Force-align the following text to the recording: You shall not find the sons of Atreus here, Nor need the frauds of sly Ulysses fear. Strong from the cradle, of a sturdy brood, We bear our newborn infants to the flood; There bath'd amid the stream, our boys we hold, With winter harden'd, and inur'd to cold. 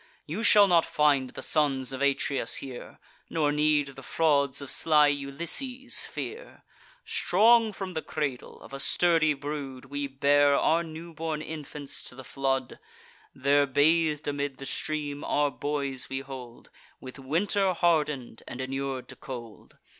You 0.25 0.41
shall 0.41 0.67
not 0.67 0.83
find 0.83 1.29
the 1.29 1.43
sons 1.43 1.93
of 1.93 2.01
Atreus 2.01 2.55
here, 2.55 2.97
Nor 3.29 3.51
need 3.51 3.89
the 3.89 4.01
frauds 4.01 4.59
of 4.59 4.71
sly 4.71 5.05
Ulysses 5.09 6.05
fear. 6.05 6.63
Strong 7.05 7.73
from 7.73 7.93
the 7.93 8.01
cradle, 8.01 8.59
of 8.63 8.73
a 8.73 8.79
sturdy 8.79 9.35
brood, 9.35 9.85
We 9.85 10.07
bear 10.07 10.55
our 10.55 10.81
newborn 10.81 11.43
infants 11.43 12.03
to 12.05 12.15
the 12.15 12.23
flood; 12.23 12.79
There 13.35 13.67
bath'd 13.67 14.27
amid 14.27 14.57
the 14.57 14.65
stream, 14.65 15.23
our 15.23 15.51
boys 15.51 16.09
we 16.09 16.21
hold, 16.21 16.71
With 16.99 17.19
winter 17.19 17.71
harden'd, 17.75 18.41
and 18.47 18.59
inur'd 18.59 19.07
to 19.09 19.15
cold. 19.15 19.77